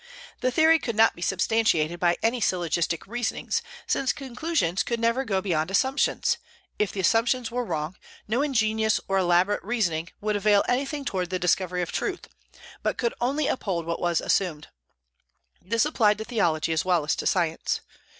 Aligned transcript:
The 0.39 0.49
theory 0.49 0.79
could 0.79 0.95
not 0.95 1.15
be 1.15 1.21
substantiated 1.21 1.99
by 1.99 2.17
any 2.23 2.41
syllogistic 2.41 3.05
reasonings, 3.05 3.61
since 3.85 4.11
conclusions 4.13 4.81
could 4.81 4.99
never 4.99 5.23
go 5.23 5.41
beyond 5.41 5.69
assumptions; 5.69 6.39
if 6.79 6.91
the 6.91 6.99
assumptions 6.99 7.51
were 7.51 7.63
wrong, 7.63 7.95
no 8.27 8.41
ingenious 8.41 8.99
or 9.07 9.19
elaborate 9.19 9.63
reasoning 9.63 10.09
would 10.19 10.35
avail 10.35 10.63
anything 10.67 11.05
towards 11.05 11.29
the 11.29 11.37
discovery 11.37 11.83
of 11.83 11.91
truth, 11.91 12.27
but 12.81 12.97
could 12.97 13.13
only 13.21 13.45
uphold 13.45 13.85
what 13.85 14.01
was 14.01 14.21
assumed. 14.21 14.69
This 15.61 15.85
applied 15.85 16.17
to 16.17 16.23
theology 16.25 16.73
as 16.73 16.83
well 16.83 17.05
as 17.05 17.15
to 17.17 17.27
science. 17.27 17.81